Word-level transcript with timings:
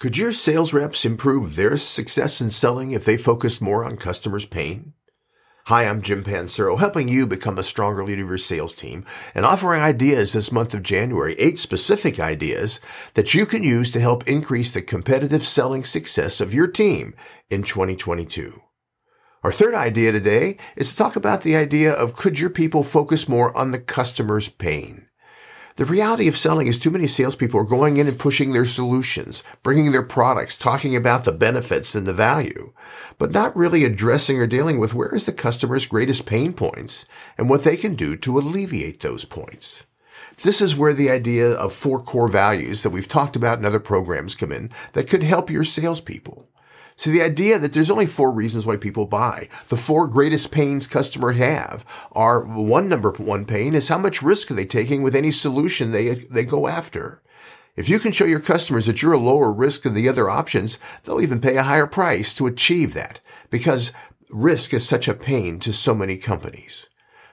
Could 0.00 0.16
your 0.16 0.32
sales 0.32 0.72
reps 0.72 1.04
improve 1.04 1.56
their 1.56 1.76
success 1.76 2.40
in 2.40 2.48
selling 2.48 2.92
if 2.92 3.04
they 3.04 3.18
focused 3.18 3.60
more 3.60 3.84
on 3.84 3.98
customers' 3.98 4.46
pain? 4.46 4.94
Hi, 5.66 5.86
I'm 5.86 6.00
Jim 6.00 6.24
Pancero, 6.24 6.78
helping 6.78 7.06
you 7.06 7.26
become 7.26 7.58
a 7.58 7.62
stronger 7.62 8.02
leader 8.02 8.22
of 8.22 8.30
your 8.30 8.38
sales 8.38 8.72
team 8.72 9.04
and 9.34 9.44
offering 9.44 9.82
ideas 9.82 10.32
this 10.32 10.50
month 10.50 10.72
of 10.72 10.82
January, 10.82 11.34
eight 11.38 11.58
specific 11.58 12.18
ideas 12.18 12.80
that 13.12 13.34
you 13.34 13.44
can 13.44 13.62
use 13.62 13.90
to 13.90 14.00
help 14.00 14.26
increase 14.26 14.72
the 14.72 14.80
competitive 14.80 15.46
selling 15.46 15.84
success 15.84 16.40
of 16.40 16.54
your 16.54 16.66
team 16.66 17.14
in 17.50 17.62
2022. 17.62 18.58
Our 19.42 19.52
third 19.52 19.74
idea 19.74 20.12
today 20.12 20.56
is 20.76 20.92
to 20.92 20.96
talk 20.96 21.14
about 21.14 21.42
the 21.42 21.56
idea 21.56 21.92
of 21.92 22.16
could 22.16 22.40
your 22.40 22.48
people 22.48 22.84
focus 22.84 23.28
more 23.28 23.54
on 23.54 23.70
the 23.70 23.78
customer's 23.78 24.48
pain? 24.48 25.09
The 25.80 25.86
reality 25.86 26.28
of 26.28 26.36
selling 26.36 26.66
is 26.66 26.78
too 26.78 26.90
many 26.90 27.06
salespeople 27.06 27.58
are 27.58 27.64
going 27.64 27.96
in 27.96 28.06
and 28.06 28.18
pushing 28.18 28.52
their 28.52 28.66
solutions, 28.66 29.42
bringing 29.62 29.92
their 29.92 30.02
products, 30.02 30.54
talking 30.54 30.94
about 30.94 31.24
the 31.24 31.32
benefits 31.32 31.94
and 31.94 32.06
the 32.06 32.12
value, 32.12 32.74
but 33.16 33.30
not 33.30 33.56
really 33.56 33.84
addressing 33.84 34.38
or 34.38 34.46
dealing 34.46 34.78
with 34.78 34.92
where 34.92 35.14
is 35.14 35.24
the 35.24 35.32
customer's 35.32 35.86
greatest 35.86 36.26
pain 36.26 36.52
points 36.52 37.06
and 37.38 37.48
what 37.48 37.64
they 37.64 37.78
can 37.78 37.94
do 37.94 38.14
to 38.14 38.38
alleviate 38.38 39.00
those 39.00 39.24
points. 39.24 39.86
This 40.42 40.60
is 40.60 40.76
where 40.76 40.92
the 40.92 41.08
idea 41.08 41.50
of 41.52 41.72
four 41.72 41.98
core 41.98 42.28
values 42.28 42.82
that 42.82 42.90
we've 42.90 43.08
talked 43.08 43.34
about 43.34 43.58
in 43.58 43.64
other 43.64 43.80
programs 43.80 44.34
come 44.34 44.52
in 44.52 44.68
that 44.92 45.08
could 45.08 45.22
help 45.22 45.48
your 45.48 45.64
salespeople. 45.64 46.49
So 47.00 47.08
the 47.10 47.22
idea 47.22 47.58
that 47.58 47.72
there's 47.72 47.90
only 47.90 48.04
four 48.04 48.30
reasons 48.30 48.66
why 48.66 48.76
people 48.76 49.06
buy. 49.06 49.48
The 49.68 49.78
four 49.78 50.06
greatest 50.06 50.50
pains 50.50 50.86
customers 50.86 51.38
have 51.38 51.86
are 52.12 52.44
one 52.44 52.90
number 52.90 53.10
one 53.12 53.46
pain 53.46 53.72
is 53.72 53.88
how 53.88 53.96
much 53.96 54.20
risk 54.20 54.50
are 54.50 54.54
they 54.54 54.66
taking 54.66 55.00
with 55.00 55.16
any 55.16 55.30
solution 55.30 55.92
they, 55.92 56.16
they 56.16 56.44
go 56.44 56.68
after. 56.68 57.22
If 57.74 57.88
you 57.88 58.00
can 58.00 58.12
show 58.12 58.26
your 58.26 58.38
customers 58.38 58.84
that 58.84 59.00
you're 59.00 59.14
a 59.14 59.18
lower 59.18 59.50
risk 59.50 59.84
than 59.84 59.94
the 59.94 60.10
other 60.10 60.28
options, 60.28 60.78
they'll 61.04 61.22
even 61.22 61.40
pay 61.40 61.56
a 61.56 61.62
higher 61.62 61.86
price 61.86 62.34
to 62.34 62.46
achieve 62.46 62.92
that 62.92 63.20
because 63.48 63.92
risk 64.28 64.74
is 64.74 64.86
such 64.86 65.08
a 65.08 65.14
pain 65.14 65.58
to 65.60 65.72
so 65.72 65.94
many 65.94 66.18
companies. 66.18 66.90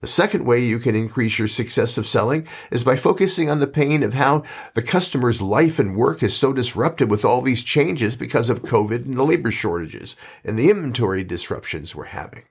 The 0.00 0.06
second 0.06 0.44
way 0.44 0.60
you 0.60 0.78
can 0.78 0.94
increase 0.94 1.40
your 1.40 1.48
success 1.48 1.98
of 1.98 2.06
selling 2.06 2.46
is 2.70 2.84
by 2.84 2.94
focusing 2.94 3.50
on 3.50 3.58
the 3.58 3.66
pain 3.66 4.04
of 4.04 4.14
how 4.14 4.44
the 4.74 4.82
customer's 4.82 5.42
life 5.42 5.80
and 5.80 5.96
work 5.96 6.22
is 6.22 6.36
so 6.36 6.52
disrupted 6.52 7.10
with 7.10 7.24
all 7.24 7.42
these 7.42 7.64
changes 7.64 8.14
because 8.14 8.48
of 8.48 8.62
COVID 8.62 9.06
and 9.06 9.14
the 9.14 9.24
labor 9.24 9.50
shortages 9.50 10.14
and 10.44 10.56
the 10.56 10.70
inventory 10.70 11.24
disruptions 11.24 11.96
we're 11.96 12.04
having. 12.04 12.44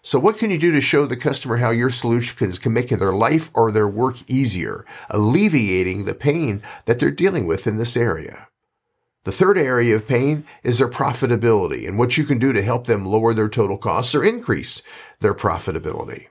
So 0.00 0.20
what 0.20 0.38
can 0.38 0.52
you 0.52 0.58
do 0.58 0.70
to 0.70 0.80
show 0.80 1.06
the 1.06 1.16
customer 1.16 1.56
how 1.56 1.70
your 1.70 1.90
solutions 1.90 2.60
can 2.60 2.72
make 2.72 2.90
their 2.90 3.12
life 3.12 3.50
or 3.52 3.72
their 3.72 3.88
work 3.88 4.18
easier, 4.28 4.86
alleviating 5.10 6.04
the 6.04 6.14
pain 6.14 6.62
that 6.84 7.00
they're 7.00 7.10
dealing 7.10 7.46
with 7.48 7.66
in 7.66 7.78
this 7.78 7.96
area? 7.96 8.46
The 9.24 9.32
third 9.32 9.58
area 9.58 9.96
of 9.96 10.06
pain 10.06 10.44
is 10.62 10.78
their 10.78 10.88
profitability 10.88 11.88
and 11.88 11.98
what 11.98 12.16
you 12.16 12.22
can 12.22 12.38
do 12.38 12.52
to 12.52 12.62
help 12.62 12.86
them 12.86 13.04
lower 13.04 13.34
their 13.34 13.48
total 13.48 13.76
costs 13.76 14.14
or 14.14 14.24
increase 14.24 14.82
their 15.18 15.34
profitability 15.34 16.28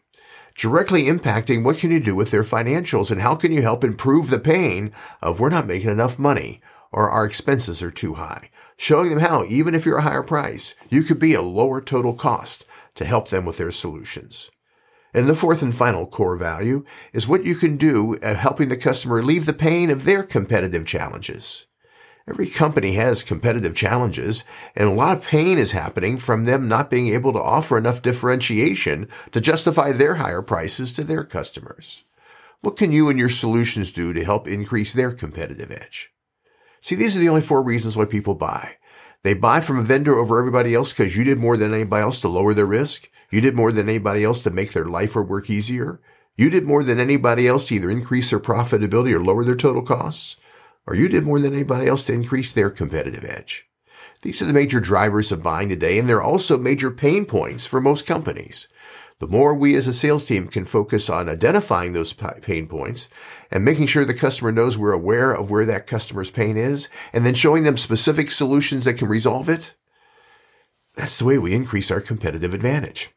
directly 0.60 1.04
impacting 1.04 1.64
what 1.64 1.78
can 1.78 1.90
you 1.90 2.02
do 2.02 2.14
with 2.14 2.32
their 2.32 2.44
financials 2.44 3.12
and 3.12 3.22
how 3.22 3.34
can 3.34 3.50
you 3.50 3.62
help 3.62 3.82
improve 3.82 4.30
the 4.30 4.38
pain 4.38 4.92
of 5.22 5.40
we're 5.40 5.50
not 5.50 5.66
making 5.66 5.90
enough 5.90 6.20
money 6.20 6.60
or 6.92 7.10
our 7.10 7.26
expenses 7.26 7.82
are 7.82 7.92
too 7.92 8.16
high. 8.16 8.50
Showing 8.76 9.10
them 9.10 9.20
how, 9.20 9.46
even 9.46 9.74
if 9.74 9.86
you're 9.86 10.00
a 10.00 10.02
higher 10.02 10.24
price, 10.24 10.76
you 10.90 11.04
could 11.04 11.18
be 11.18 11.34
a 11.34 11.42
lower 11.42 11.80
total 11.80 12.14
cost 12.14 12.66
to 12.96 13.06
help 13.06 13.30
them 13.30 13.46
with 13.46 13.58
their 13.58 13.72
solutions. 13.72 14.52
And 15.14 15.30
the 15.30 15.36
fourth 15.36 15.62
and 15.62 15.74
final 15.74 16.06
core 16.06 16.36
value 16.36 16.84
is 17.14 17.26
what 17.26 17.46
you 17.46 17.56
can 17.56 17.78
do 17.78 18.18
helping 18.22 18.68
the 18.68 18.76
customer 18.76 19.16
relieve 19.16 19.46
the 19.46 19.54
pain 19.54 19.90
of 19.90 20.04
their 20.04 20.24
competitive 20.24 20.86
challenges. 20.86 21.68
Every 22.30 22.48
company 22.48 22.92
has 22.94 23.24
competitive 23.24 23.74
challenges 23.74 24.44
and 24.76 24.88
a 24.88 24.94
lot 24.94 25.18
of 25.18 25.26
pain 25.26 25.58
is 25.58 25.72
happening 25.72 26.18
from 26.18 26.46
them 26.46 26.68
not 26.68 26.92
being 26.92 27.08
able 27.08 27.34
to 27.34 27.42
offer 27.42 27.76
enough 27.76 28.04
differentiation 28.04 29.08
to 29.32 29.42
justify 29.42 29.92
their 29.92 30.16
higher 30.16 30.44
prices 30.44 30.94
to 30.94 31.04
their 31.04 31.24
customers. 31.24 32.04
What 32.62 32.78
can 32.78 32.92
you 32.92 33.10
and 33.10 33.18
your 33.18 33.30
solutions 33.30 33.92
do 33.92 34.14
to 34.14 34.24
help 34.24 34.48
increase 34.48 34.94
their 34.94 35.12
competitive 35.12 35.72
edge? 35.72 36.14
See, 36.82 36.94
these 36.94 37.18
are 37.18 37.20
the 37.20 37.30
only 37.30 37.42
four 37.42 37.64
reasons 37.64 37.98
why 37.98 38.06
people 38.06 38.36
buy. 38.36 38.76
They 39.24 39.34
buy 39.34 39.60
from 39.60 39.80
a 39.80 39.84
vendor 39.84 40.14
over 40.16 40.38
everybody 40.38 40.76
else 40.76 40.94
because 40.94 41.18
you 41.18 41.24
did 41.24 41.40
more 41.40 41.58
than 41.58 41.74
anybody 41.74 42.04
else 42.04 42.22
to 42.22 42.28
lower 42.28 42.54
their 42.54 42.68
risk. 42.68 43.10
You 43.32 43.42
did 43.42 43.56
more 43.56 43.72
than 43.72 43.90
anybody 43.90 44.24
else 44.24 44.44
to 44.44 44.52
make 44.52 44.74
their 44.74 44.86
life 44.86 45.16
or 45.16 45.24
work 45.24 45.50
easier. 45.50 46.00
You 46.38 46.52
did 46.52 46.64
more 46.64 46.84
than 46.84 47.00
anybody 47.00 47.48
else 47.48 47.70
to 47.70 47.76
either 47.76 47.90
increase 47.90 48.30
their 48.30 48.40
profitability 48.40 49.14
or 49.14 49.24
lower 49.24 49.44
their 49.44 49.56
total 49.56 49.82
costs 49.82 50.38
or 50.90 50.96
you 50.96 51.08
did 51.08 51.24
more 51.24 51.40
than 51.40 51.54
anybody 51.54 51.88
else 51.88 52.04
to 52.06 52.14
increase 52.14 52.52
their 52.52 52.72
competitive 52.72 53.24
edge. 53.24 53.68
These 54.24 54.42
are 54.42 54.46
the 54.46 54.54
major 54.54 54.80
drivers 54.80 55.32
of 55.32 55.44
buying 55.44 55.70
today, 55.70 56.00
and 56.00 56.10
they're 56.10 56.22
also 56.22 56.58
major 56.58 56.90
pain 56.90 57.26
points 57.26 57.64
for 57.64 57.80
most 57.80 58.08
companies. 58.08 58.68
The 59.20 59.28
more 59.28 59.54
we 59.54 59.76
as 59.76 59.86
a 59.86 59.94
sales 59.94 60.26
team 60.26 60.48
can 60.48 60.66
focus 60.66 61.08
on 61.08 61.30
identifying 61.30 61.94
those 61.94 62.14
pain 62.14 62.68
points 62.68 63.08
and 63.52 63.64
making 63.64 63.86
sure 63.86 64.04
the 64.04 64.16
customer 64.16 64.52
knows 64.52 64.80
we're 64.80 64.92
aware 64.92 65.32
of 65.32 65.52
where 65.52 65.66
that 65.68 65.86
customer's 65.86 66.32
pain 66.32 66.58
is, 66.58 66.90
and 67.14 67.24
then 67.24 67.36
showing 67.36 67.66
them 67.66 67.78
specific 67.78 68.32
solutions 68.32 68.86
that 68.86 68.96
can 68.96 69.08
resolve 69.08 69.48
it, 69.48 69.76
that's 70.96 71.20
the 71.20 71.26
way 71.26 71.38
we 71.38 71.54
increase 71.54 71.92
our 71.92 72.02
competitive 72.02 72.56
advantage. 72.56 73.12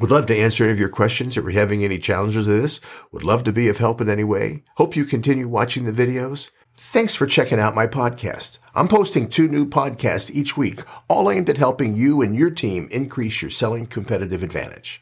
Would 0.00 0.10
love 0.10 0.26
to 0.26 0.36
answer 0.36 0.64
any 0.64 0.72
of 0.72 0.80
your 0.80 0.88
questions 0.88 1.36
if 1.36 1.44
you're 1.44 1.52
having 1.52 1.84
any 1.84 1.98
challenges 1.98 2.46
with 2.46 2.60
this. 2.60 2.80
Would 3.12 3.24
love 3.24 3.44
to 3.44 3.52
be 3.52 3.68
of 3.68 3.78
help 3.78 4.00
in 4.00 4.08
any 4.08 4.24
way. 4.24 4.64
Hope 4.76 4.96
you 4.96 5.04
continue 5.04 5.48
watching 5.48 5.84
the 5.84 5.92
videos. 5.92 6.50
Thanks 6.80 7.14
for 7.14 7.26
checking 7.26 7.60
out 7.60 7.74
my 7.74 7.86
podcast. 7.86 8.58
I'm 8.74 8.88
posting 8.88 9.28
two 9.28 9.46
new 9.46 9.66
podcasts 9.66 10.30
each 10.30 10.56
week, 10.56 10.80
all 11.08 11.30
aimed 11.30 11.50
at 11.50 11.58
helping 11.58 11.94
you 11.96 12.22
and 12.22 12.34
your 12.34 12.50
team 12.50 12.88
increase 12.90 13.42
your 13.42 13.50
selling 13.50 13.86
competitive 13.86 14.42
advantage. 14.42 14.96